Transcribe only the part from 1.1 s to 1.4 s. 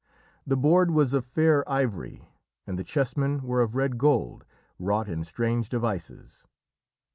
of